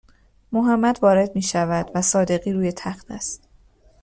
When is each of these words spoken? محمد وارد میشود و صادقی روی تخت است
محمد 0.51 0.99
وارد 1.01 1.35
میشود 1.35 1.91
و 1.95 2.01
صادقی 2.01 2.53
روی 2.53 2.71
تخت 2.71 3.11
است 3.11 3.43